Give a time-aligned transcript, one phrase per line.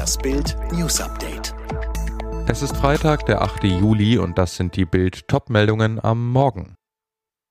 [0.00, 1.54] Das Bild News Update.
[2.48, 3.64] Es ist Freitag, der 8.
[3.64, 6.74] Juli und das sind die Bild Topmeldungen am Morgen.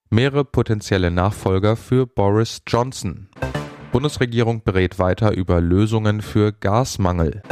[0.09, 3.29] Mehrere potenzielle Nachfolger für Boris Johnson.
[3.91, 7.43] Bundesregierung berät weiter über Lösungen für Gasmangel.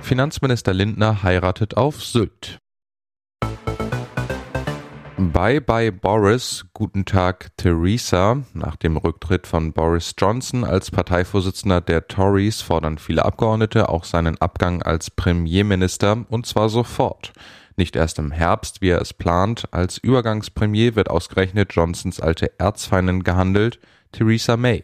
[0.00, 2.60] Finanzminister Lindner heiratet auf Sylt.
[5.18, 8.42] Bye bye Boris, guten Tag Theresa.
[8.52, 14.38] Nach dem Rücktritt von Boris Johnson als Parteivorsitzender der Tories fordern viele Abgeordnete auch seinen
[14.42, 17.32] Abgang als Premierminister und zwar sofort.
[17.76, 19.68] Nicht erst im Herbst, wie er es plant.
[19.70, 23.78] Als Übergangspremier wird ausgerechnet Johnsons alte Erzfeindin gehandelt,
[24.12, 24.82] Theresa May.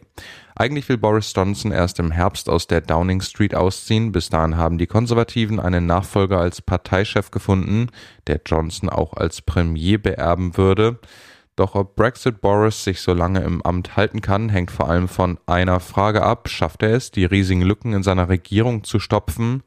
[0.55, 4.11] Eigentlich will Boris Johnson erst im Herbst aus der Downing Street ausziehen.
[4.11, 7.87] Bis dahin haben die Konservativen einen Nachfolger als Parteichef gefunden,
[8.27, 10.99] der Johnson auch als Premier beerben würde.
[11.55, 15.39] Doch ob Brexit Boris sich so lange im Amt halten kann, hängt vor allem von
[15.47, 16.49] einer Frage ab.
[16.49, 19.63] Schafft er es, die riesigen Lücken in seiner Regierung zu stopfen?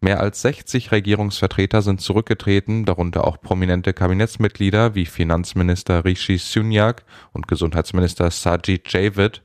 [0.00, 7.48] Mehr als 60 Regierungsvertreter sind zurückgetreten, darunter auch prominente Kabinettsmitglieder wie Finanzminister Rishi Sunak und
[7.48, 9.42] Gesundheitsminister Sajid Javid.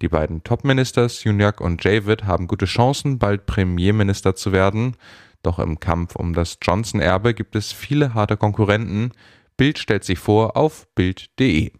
[0.00, 4.96] Die beiden Topminister Sunak und Javid haben gute Chancen, bald Premierminister zu werden.
[5.42, 9.12] Doch im Kampf um das Johnson-Erbe gibt es viele harte Konkurrenten.
[9.56, 11.72] Bild stellt sich vor auf Bild.de.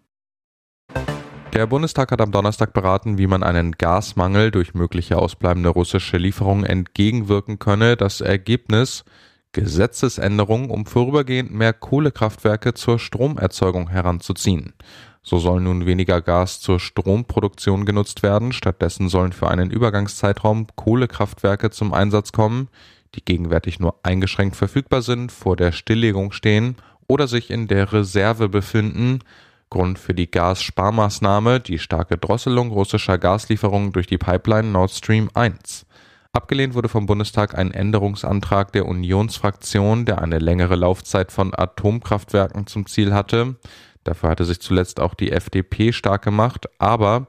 [1.56, 6.66] Der Bundestag hat am Donnerstag beraten, wie man einen Gasmangel durch mögliche ausbleibende russische Lieferungen
[6.66, 7.96] entgegenwirken könne.
[7.96, 9.06] Das Ergebnis
[9.52, 14.74] Gesetzesänderung, um vorübergehend mehr Kohlekraftwerke zur Stromerzeugung heranzuziehen.
[15.22, 21.70] So soll nun weniger Gas zur Stromproduktion genutzt werden, stattdessen sollen für einen Übergangszeitraum Kohlekraftwerke
[21.70, 22.68] zum Einsatz kommen,
[23.14, 26.76] die gegenwärtig nur eingeschränkt verfügbar sind, vor der Stilllegung stehen
[27.08, 29.20] oder sich in der Reserve befinden.
[29.70, 35.86] Grund für die Gassparmaßnahme die starke Drosselung russischer Gaslieferungen durch die Pipeline Nord Stream 1.
[36.32, 42.86] Abgelehnt wurde vom Bundestag ein Änderungsantrag der Unionsfraktion, der eine längere Laufzeit von Atomkraftwerken zum
[42.86, 43.56] Ziel hatte.
[44.04, 47.26] Dafür hatte sich zuletzt auch die FDP stark gemacht, aber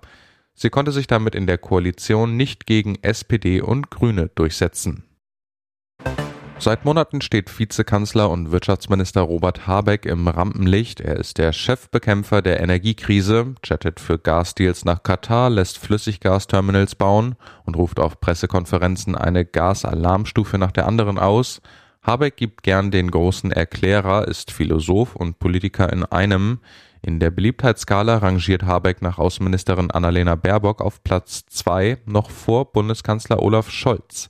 [0.53, 5.05] sie konnte sich damit in der Koalition nicht gegen SPD und Grüne durchsetzen.
[6.59, 10.99] Seit Monaten steht Vizekanzler und Wirtschaftsminister Robert Habeck im Rampenlicht.
[10.99, 17.35] Er ist der Chefbekämpfer der Energiekrise, chattet für Gasdeals nach Katar, lässt Flüssiggasterminals bauen
[17.65, 21.61] und ruft auf Pressekonferenzen eine Gasalarmstufe nach der anderen aus.
[22.01, 26.59] Habeck gibt gern den großen Erklärer, ist Philosoph und Politiker in einem.
[27.03, 33.43] In der Beliebtheitsskala rangiert Habeck nach Außenministerin Annalena Baerbock auf Platz zwei, noch vor Bundeskanzler
[33.43, 34.27] Olaf Scholz.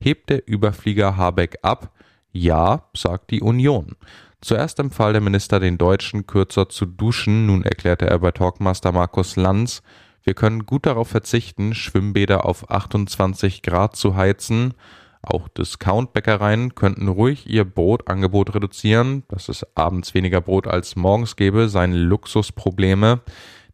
[0.00, 1.92] Hebt der Überflieger Habeck ab?
[2.32, 3.96] Ja, sagt die Union.
[4.40, 9.36] Zuerst empfahl der Minister den Deutschen kürzer zu duschen, nun erklärte er bei Talkmaster Markus
[9.36, 9.82] Lanz,
[10.22, 14.74] wir können gut darauf verzichten, Schwimmbäder auf 28 Grad zu heizen.
[15.22, 19.24] Auch Discount-Bäckereien könnten ruhig ihr Brotangebot reduzieren.
[19.28, 23.20] Dass es abends weniger Brot als morgens gäbe, seien Luxusprobleme.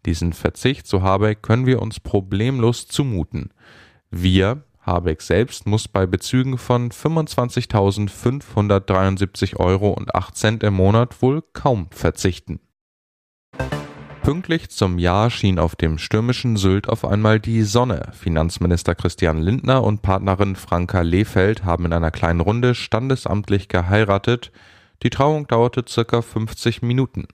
[0.06, 3.50] Diesen Verzicht, so Habeck, können wir uns problemlos zumuten.
[4.10, 11.42] Wir, Habeck selbst, muss bei Bezügen von 25.573 Euro und 8 Cent im Monat wohl
[11.52, 12.60] kaum verzichten.
[14.22, 18.08] Pünktlich zum Jahr schien auf dem stürmischen Sylt auf einmal die Sonne.
[18.12, 24.50] Finanzminister Christian Lindner und Partnerin Franka Lehfeld haben in einer kleinen Runde standesamtlich geheiratet.
[25.04, 27.28] Die Trauung dauerte circa 50 Minuten.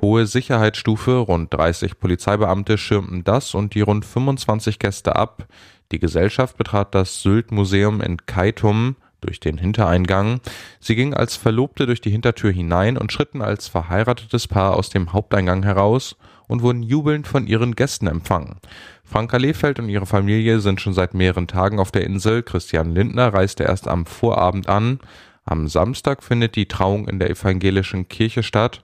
[0.00, 5.46] Hohe Sicherheitsstufe, rund 30 Polizeibeamte schirmten das und die rund 25 Gäste ab.
[5.92, 10.40] Die Gesellschaft betrat das Sylt-Museum in Keitum durch den Hintereingang.
[10.78, 15.12] Sie ging als Verlobte durch die Hintertür hinein und schritten als verheiratetes Paar aus dem
[15.12, 18.56] Haupteingang heraus und wurden jubelnd von ihren Gästen empfangen.
[19.04, 22.42] Franka Lehfeld und ihre Familie sind schon seit mehreren Tagen auf der Insel.
[22.42, 25.00] Christian Lindner reiste erst am Vorabend an.
[25.44, 28.82] Am Samstag findet die Trauung in der evangelischen Kirche statt.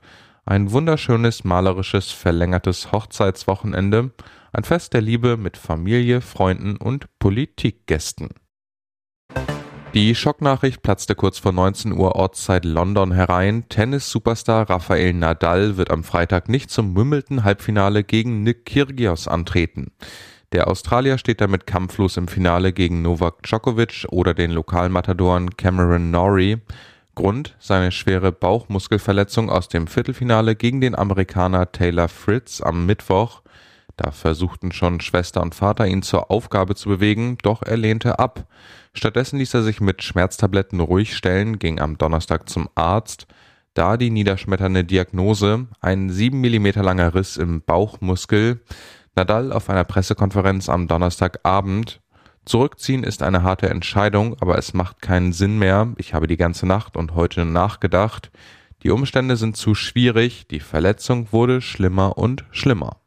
[0.48, 4.12] Ein wunderschönes, malerisches, verlängertes Hochzeitswochenende.
[4.52, 8.28] Ein Fest der Liebe mit Familie, Freunden und Politikgästen.
[9.92, 13.68] Die Schocknachricht platzte kurz vor 19 Uhr Ortszeit London herein.
[13.68, 19.90] Tennis-Superstar Rafael Nadal wird am Freitag nicht zum Wimbledon-Halbfinale gegen Nick Kyrgios antreten.
[20.52, 26.58] Der Australier steht damit kampflos im Finale gegen Novak Djokovic oder den Lokalmatadoren Cameron Norrie.
[27.16, 33.42] Grund seine schwere Bauchmuskelverletzung aus dem Viertelfinale gegen den Amerikaner Taylor Fritz am Mittwoch.
[33.96, 38.46] Da versuchten schon Schwester und Vater ihn zur Aufgabe zu bewegen, doch er lehnte ab.
[38.92, 43.26] Stattdessen ließ er sich mit Schmerztabletten ruhig stellen, ging am Donnerstag zum Arzt.
[43.72, 48.60] Da die niederschmetternde Diagnose, ein sieben Millimeter langer Riss im Bauchmuskel.
[49.16, 52.00] Nadal auf einer Pressekonferenz am Donnerstagabend.
[52.46, 55.92] Zurückziehen ist eine harte Entscheidung, aber es macht keinen Sinn mehr.
[55.98, 58.30] Ich habe die ganze Nacht und heute nachgedacht.
[58.84, 62.98] Die Umstände sind zu schwierig, die Verletzung wurde schlimmer und schlimmer.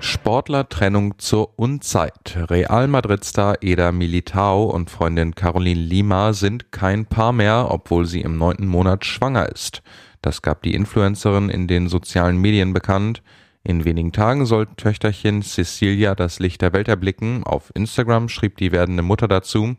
[0.00, 2.36] Sportlertrennung zur Unzeit.
[2.36, 8.36] Real Madrid-Star Eda Militao und Freundin Caroline Lima sind kein Paar mehr, obwohl sie im
[8.36, 9.82] neunten Monat schwanger ist.
[10.20, 13.22] Das gab die Influencerin in den sozialen Medien bekannt.
[13.66, 17.42] In wenigen Tagen soll Töchterchen Cecilia das Licht der Welt erblicken.
[17.42, 19.74] Auf Instagram schrieb die werdende Mutter dazu,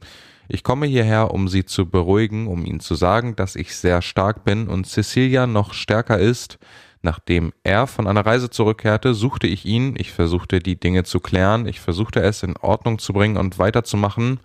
[0.50, 4.44] ich komme hierher, um sie zu beruhigen, um ihnen zu sagen, dass ich sehr stark
[4.44, 6.60] bin und Cecilia noch stärker ist.
[7.02, 11.66] Nachdem er von einer Reise zurückkehrte, suchte ich ihn, ich versuchte die Dinge zu klären,
[11.66, 14.42] ich versuchte es in Ordnung zu bringen und weiterzumachen,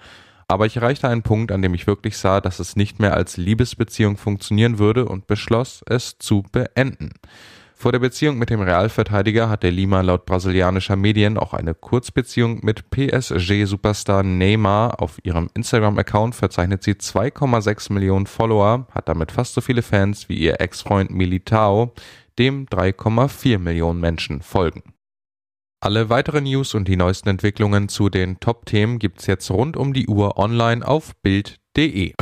[0.46, 3.38] aber ich erreichte einen Punkt, an dem ich wirklich sah, dass es nicht mehr als
[3.38, 7.10] Liebesbeziehung funktionieren würde und beschloss, es zu beenden.
[7.82, 12.90] Vor der Beziehung mit dem Realverteidiger hatte Lima laut brasilianischer Medien auch eine Kurzbeziehung mit
[12.90, 15.02] PSG-Superstar Neymar.
[15.02, 20.36] Auf ihrem Instagram-Account verzeichnet sie 2,6 Millionen Follower, hat damit fast so viele Fans wie
[20.36, 21.92] ihr Ex-Freund Militao,
[22.38, 24.94] dem 3,4 Millionen Menschen folgen.
[25.80, 30.06] Alle weiteren News und die neuesten Entwicklungen zu den Top-Themen gibt's jetzt rund um die
[30.06, 32.12] Uhr online auf Bild.de.